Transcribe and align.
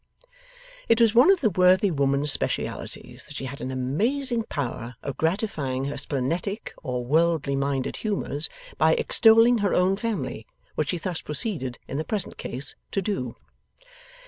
It 0.89 0.99
was 0.99 1.13
one 1.13 1.29
of 1.29 1.41
the 1.41 1.51
worthy 1.51 1.91
woman's 1.91 2.31
specialities 2.31 3.25
that 3.25 3.35
she 3.35 3.45
had 3.45 3.61
an 3.61 3.69
amazing 3.69 4.41
power 4.45 4.95
of 5.03 5.15
gratifying 5.15 5.85
her 5.85 5.95
splenetic 5.99 6.73
or 6.81 7.05
worldly 7.05 7.55
minded 7.55 7.97
humours 7.97 8.49
by 8.79 8.95
extolling 8.95 9.59
her 9.59 9.75
own 9.75 9.95
family: 9.97 10.47
which 10.73 10.89
she 10.89 10.97
thus 10.97 11.21
proceeded, 11.21 11.77
in 11.87 11.97
the 11.97 12.03
present 12.03 12.37
case, 12.37 12.73
to 12.93 13.01
do. 13.03 13.35